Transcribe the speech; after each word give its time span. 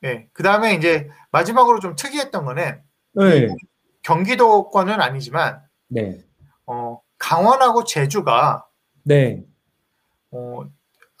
네. 0.00 0.28
그 0.32 0.42
다음에 0.42 0.74
이제 0.74 1.08
마지막으로 1.30 1.80
좀 1.80 1.96
특이했던 1.96 2.44
거는 2.44 2.80
네. 3.14 3.48
경기도권은 4.02 5.00
아니지만 5.00 5.60
네. 5.88 6.20
어, 6.66 7.00
강원하고 7.18 7.84
제주가 7.84 8.66
네. 9.04 9.42
어, 10.30 10.64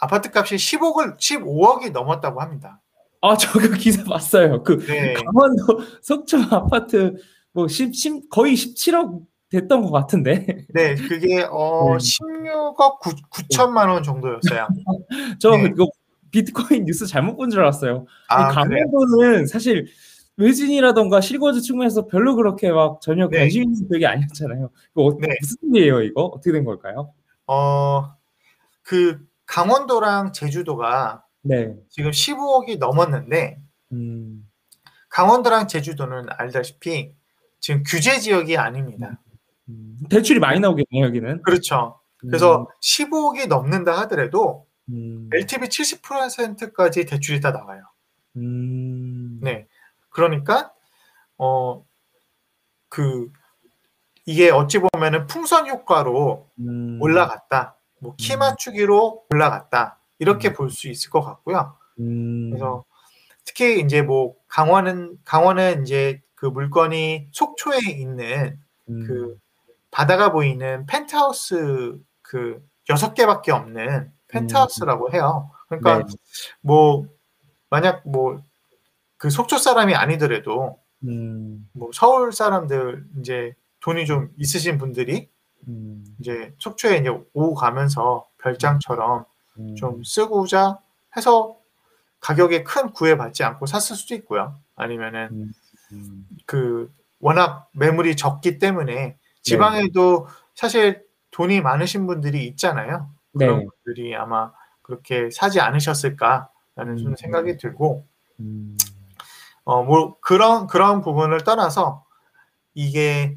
아파트 0.00 0.30
값이 0.32 0.56
10억을 0.56 1.18
15억이 1.18 1.90
넘었다고 1.92 2.40
합니다. 2.40 2.80
아, 3.20 3.36
저 3.36 3.58
그 3.58 3.76
기사 3.76 4.04
봤어요. 4.04 4.62
그 4.62 4.78
네. 4.86 5.14
강원도 5.14 5.80
속초 6.02 6.36
아파트 6.54 7.16
뭐 7.52 7.66
10, 7.66 7.94
10, 7.94 8.30
거의 8.30 8.54
17억 8.54 9.26
됐던 9.50 9.82
것 9.82 9.90
같은데. 9.90 10.66
네, 10.72 10.94
그게 10.94 11.42
어 11.50 11.96
네. 11.98 12.04
16억 12.04 13.00
9, 13.00 13.10
9천만 13.32 13.88
원 13.88 14.02
정도였어요. 14.04 14.68
저 15.40 15.50
네. 15.56 15.64
이거 15.64 15.88
비트코인 16.30 16.84
뉴스 16.84 17.06
잘못 17.06 17.36
본 17.36 17.50
줄 17.50 17.60
알았어요. 17.60 18.06
아? 18.28 18.48
강원도는 18.48 19.46
사실 19.46 19.86
외진이라던가 20.36 21.20
실거주 21.20 21.62
측면에서 21.62 22.06
별로 22.06 22.36
그렇게 22.36 22.70
막 22.70 23.00
전혀 23.00 23.28
네. 23.28 23.38
관심 23.40 23.64
있는 23.64 23.88
쪽이 23.90 24.06
아니었잖아요. 24.06 24.70
이거 24.92 25.02
어, 25.04 25.18
네. 25.20 25.28
무슨 25.40 25.56
일이에요, 25.74 26.02
이거? 26.02 26.22
어떻게 26.26 26.52
된 26.52 26.64
걸까요? 26.64 27.12
어, 27.46 28.14
그 28.82 29.18
강원도랑 29.46 30.32
제주도가 30.32 31.24
네. 31.42 31.74
지금 31.88 32.10
15억이 32.12 32.78
넘었는데 32.78 33.58
음, 33.92 34.46
강원도랑 35.08 35.66
제주도는 35.66 36.26
알다시피 36.30 37.12
지금 37.58 37.82
규제 37.84 38.20
지역이 38.20 38.56
아닙니다. 38.56 39.18
음, 39.70 39.96
대출이 40.08 40.38
많이 40.38 40.60
나오겠네요, 40.60 41.04
여기는. 41.06 41.42
그렇죠. 41.42 41.98
그래서 42.18 42.68
15억이 42.82 43.48
넘는다 43.48 43.98
하더라도 44.02 44.66
음, 44.88 45.28
LTV 45.32 45.68
70%까지 45.68 47.04
대출이 47.06 47.40
다 47.40 47.50
나와요. 47.50 47.82
음, 48.36 49.40
네. 49.42 49.66
그러니까 50.10 50.72
어 51.36 51.88
그 52.88 53.30
이게 54.26 54.50
어찌 54.50 54.78
보면은 54.78 55.26
풍선 55.26 55.68
효과로 55.68 56.50
음, 56.58 56.98
올라갔다. 57.00 57.76
뭐키 58.00 58.34
음. 58.34 58.38
맞추기로 58.40 59.24
올라갔다. 59.30 59.98
이렇게 60.18 60.50
음. 60.50 60.54
볼수 60.54 60.88
있을 60.88 61.10
것 61.10 61.22
같고요. 61.22 61.76
음, 62.00 62.50
그래서 62.50 62.84
특히 63.44 63.80
이제 63.80 64.02
뭐 64.02 64.34
강원은 64.48 65.18
강원은 65.24 65.82
이제 65.82 66.20
그 66.34 66.46
물건이 66.46 67.28
속초에 67.32 67.78
있는 67.88 68.58
음, 68.90 69.06
그 69.06 69.38
바다가 69.90 70.30
보이는 70.30 70.84
펜트하우스 70.86 71.98
그 72.22 72.62
여섯 72.90 73.14
개밖에 73.14 73.52
없는 73.52 74.12
펜트하우스라고 74.28 75.12
해요. 75.12 75.50
그러니까 75.68 75.98
네. 75.98 76.04
뭐 76.60 77.06
만약 77.70 78.02
뭐 78.08 78.40
그 79.18 79.30
속초 79.30 79.58
사람이 79.58 79.94
아니더라도 79.94 80.78
음, 81.04 81.68
뭐 81.72 81.90
서울 81.92 82.32
사람들 82.32 83.04
이제 83.20 83.54
돈이 83.80 84.06
좀 84.06 84.30
있으신 84.38 84.78
분들이 84.78 85.28
음, 85.66 86.04
이제 86.20 86.54
속초에 86.58 86.98
이제 86.98 87.08
오고 87.08 87.54
가면서 87.54 88.26
별장처럼 88.38 89.24
음, 89.58 89.74
좀 89.76 90.02
쓰고자 90.04 90.78
해서 91.16 91.56
가격에 92.20 92.62
큰 92.62 92.92
구애받지 92.92 93.44
않고 93.44 93.66
샀을 93.66 93.96
수도 93.96 94.14
있고요. 94.14 94.56
아니면은 94.76 95.28
음, 95.32 95.52
음, 95.92 96.28
그 96.46 96.92
워낙 97.20 97.68
매물이 97.72 98.16
적기 98.16 98.58
때문에 98.58 99.18
지방에도 99.42 100.28
사실 100.54 101.04
돈이 101.32 101.60
많으신 101.60 102.06
분들이 102.06 102.46
있잖아요. 102.48 103.10
그런 103.38 103.60
네. 103.60 103.66
분들이 103.84 104.14
아마 104.16 104.52
그렇게 104.82 105.30
사지 105.30 105.60
않으셨을까라는 105.60 106.96
좀 106.98 107.08
음. 107.08 107.16
생각이 107.16 107.56
들고 107.56 108.04
음, 108.40 108.76
어뭐 109.64 110.18
그런 110.20 110.66
그런 110.66 111.00
부분을 111.00 111.44
떠나서 111.44 112.04
이게 112.74 113.36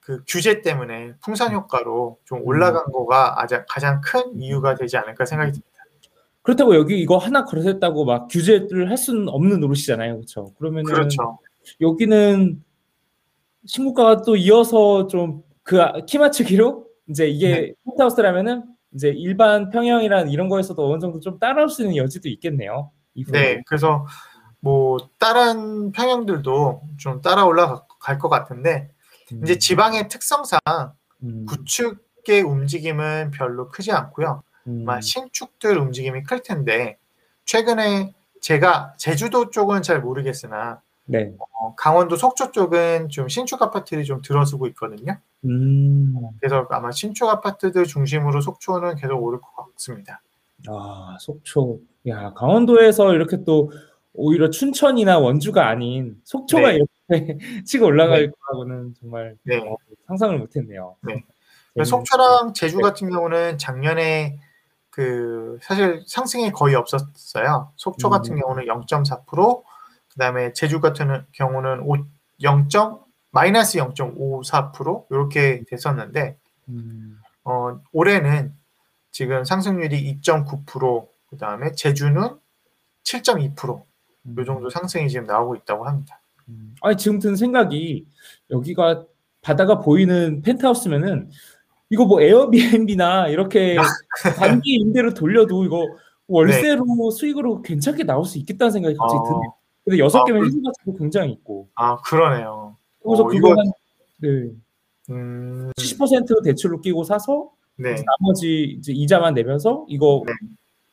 그 0.00 0.22
규제 0.26 0.62
때문에 0.62 1.14
풍선 1.22 1.52
효과로 1.52 2.18
좀 2.24 2.40
올라간 2.44 2.86
거가 2.92 3.40
아자- 3.42 3.64
가장 3.68 4.00
큰 4.00 4.40
이유가 4.40 4.74
되지 4.74 4.96
않을까 4.96 5.24
생각이 5.24 5.52
듭니다. 5.52 5.68
그렇다고 6.42 6.74
여기 6.74 7.00
이거 7.00 7.18
하나 7.18 7.44
거래했다고 7.44 8.04
막 8.04 8.26
규제를 8.28 8.90
할 8.90 8.96
수는 8.96 9.28
없는 9.28 9.60
노릇이잖아요, 9.60 10.14
그렇죠? 10.16 10.52
그러면은 10.58 10.84
그렇죠. 10.92 11.38
여기는 11.80 12.62
신고가가 13.64 14.22
또 14.22 14.34
이어서 14.34 15.06
좀 15.06 15.44
그키 15.62 16.18
맞추기로 16.18 16.88
이제 17.08 17.28
이게 17.28 17.48
네. 17.48 17.74
펜트하우스라면은 17.86 18.64
이제 18.94 19.08
일반 19.08 19.70
평형이란 19.70 20.30
이런 20.30 20.48
거에서도 20.48 20.90
어느 20.90 21.00
정도 21.00 21.20
좀 21.20 21.38
따라올 21.38 21.68
수 21.68 21.82
있는 21.82 21.96
여지도 21.96 22.28
있겠네요. 22.28 22.90
네, 23.28 23.62
그래서 23.66 24.06
뭐 24.60 24.98
다른 25.18 25.92
평형들도 25.92 26.82
좀 26.98 27.20
따라 27.20 27.44
올라갈 27.44 28.18
것 28.18 28.28
같은데 28.28 28.90
음, 29.32 29.40
이제 29.42 29.58
지방의 29.58 30.08
특성상 30.08 30.60
음, 31.22 31.46
구축의 31.46 32.42
움직임은 32.42 33.32
별로 33.32 33.68
크지 33.68 33.92
않고요. 33.92 34.42
음, 34.68 34.86
신축들 35.00 35.78
움직임이 35.78 36.22
클 36.22 36.42
텐데 36.42 36.98
최근에 37.44 38.14
제가 38.40 38.94
제주도 38.96 39.50
쪽은 39.50 39.82
잘 39.82 40.00
모르겠으나 40.00 40.80
네. 41.06 41.32
어, 41.38 41.74
강원도 41.74 42.16
속초 42.16 42.52
쪽은 42.52 43.08
좀 43.08 43.28
신축 43.28 43.60
아파트들이 43.62 44.04
좀 44.04 44.22
들어서고 44.22 44.66
있거든요. 44.68 45.18
음, 45.44 46.14
그래서 46.40 46.66
아마 46.70 46.90
신축 46.92 47.28
아파트들 47.28 47.84
중심으로 47.84 48.40
속초는 48.40 48.96
계속 48.96 49.22
오를 49.22 49.40
것 49.40 49.54
같습니다. 49.74 50.22
아, 50.68 51.16
속초. 51.20 51.80
야, 52.06 52.32
강원도에서 52.34 53.14
이렇게 53.14 53.42
또 53.44 53.70
오히려 54.14 54.50
춘천이나 54.50 55.18
원주가 55.18 55.68
아닌 55.68 56.20
속초가 56.24 56.68
네. 56.72 56.76
이렇게 56.76 57.38
치고 57.64 57.86
올라갈 57.86 58.30
거라고는 58.30 58.94
정말 59.00 59.36
네. 59.44 59.58
어, 59.58 59.76
상상을 60.06 60.38
못했네요. 60.38 60.96
네. 61.02 61.24
재밌는- 61.76 61.84
속초랑 61.84 62.52
제주 62.54 62.76
네. 62.76 62.82
같은 62.82 63.10
경우는 63.10 63.58
작년에 63.58 64.38
그 64.90 65.58
사실 65.62 66.02
상승이 66.06 66.52
거의 66.52 66.74
없었어요. 66.74 67.72
속초 67.76 68.08
음. 68.08 68.10
같은 68.10 68.36
경우는 68.38 68.66
0.4%, 68.66 69.62
그다음에 70.12 70.52
제주 70.52 70.80
같은 70.80 71.24
경우는 71.32 71.80
5, 71.80 71.96
0. 72.42 72.68
마이너스 73.32 73.78
0.54% 73.78 75.06
이렇게 75.10 75.64
됐었는데 75.66 76.36
음, 76.68 77.18
어, 77.44 77.80
올해는 77.92 78.54
지금 79.10 79.44
상승률이 79.44 80.20
2.9%, 80.22 81.08
그다음에 81.28 81.72
제주는 81.72 82.20
7.2%. 83.04 83.82
이 84.24 84.44
정도 84.46 84.70
상승이 84.70 85.08
지금 85.08 85.26
나오고 85.26 85.56
있다고 85.56 85.84
합니다. 85.84 86.20
음. 86.48 86.74
아니 86.80 86.96
지금 86.96 87.18
든 87.18 87.34
생각이 87.34 88.06
여기가 88.50 89.04
바다가 89.40 89.80
보이는 89.80 90.42
펜트하우스면은 90.42 91.28
이거 91.90 92.04
뭐 92.06 92.20
에어비앤비나 92.22 93.28
이렇게 93.28 93.76
단기 94.38 94.74
임대로 94.74 95.12
돌려도 95.12 95.64
이거 95.64 95.84
월세로 96.28 97.10
수익으로 97.10 97.62
괜찮게 97.62 98.04
나올 98.04 98.24
수 98.24 98.38
있겠다는 98.38 98.70
생각이 98.70 98.96
갑자기 98.96 99.18
어, 99.18 99.24
드네요. 99.24 99.54
근데 99.84 99.98
여섯 99.98 100.20
아, 100.20 100.24
개면 100.24 100.42
그- 100.42 100.46
희생 100.46 100.62
가치도 100.62 100.96
굉장히 100.98 101.32
있고 101.32 101.68
아 101.74 101.96
그러네요. 101.96 102.76
그래서 103.02 103.22
어, 103.24 103.26
그거 103.26 103.36
이거- 103.36 103.60
한 103.60 103.72
네, 104.20 104.50
음, 105.10 105.70
70% 105.76 106.42
대출로 106.44 106.80
끼고 106.80 107.04
사서 107.04 107.50
네, 107.76 107.96
나머지 108.20 108.76
이제 108.78 108.92
이자만 108.92 109.34
내면서 109.34 109.84
이거 109.88 110.22
네. 110.26 110.32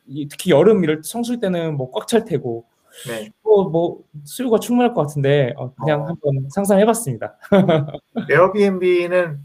이- 0.06 0.28
특히 0.28 0.50
여름 0.50 0.82
이럴 0.82 1.02
성수기 1.04 1.40
때는 1.40 1.76
뭐 1.76 1.90
꽉 1.92 2.06
찰 2.06 2.24
테고 2.24 2.64
네. 3.06 3.30
또뭐 3.44 4.02
수요가 4.24 4.58
충분할 4.58 4.92
것 4.94 5.02
같은데 5.02 5.54
어, 5.56 5.72
그냥 5.74 6.02
어. 6.02 6.06
한번 6.06 6.48
상상해봤습니다. 6.50 7.36
에어비앤비는 8.30 9.40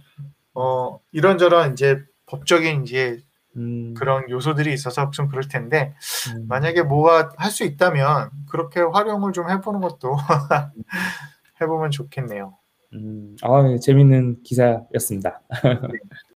어, 0.55 0.99
이런저런 1.11 1.73
이제 1.73 2.01
법적인 2.25 2.83
이제 2.83 3.19
음, 3.57 3.93
그런 3.95 4.27
요소들이 4.29 4.73
있어서 4.73 5.11
좀 5.11 5.27
그럴 5.27 5.47
텐데 5.47 5.93
음. 6.35 6.45
만약에 6.47 6.81
뭐가 6.81 7.33
할 7.37 7.51
수 7.51 7.63
있다면 7.63 8.31
그렇게 8.49 8.79
활용을 8.81 9.31
좀 9.31 9.49
해보는 9.49 9.79
것도 9.81 10.15
해보면 11.61 11.91
좋겠네요. 11.91 12.57
음, 12.93 13.35
아, 13.41 13.69
예, 13.71 13.77
재밌는 13.77 14.43
기사였습니다. 14.43 15.41